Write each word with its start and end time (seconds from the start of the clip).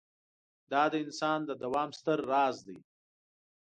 دا 0.71 0.83
د 0.91 0.93
انسان 1.05 1.39
د 1.45 1.51
دوام 1.63 1.89
ستر 1.99 2.19
راز 2.31 2.57
دی. 2.67 2.77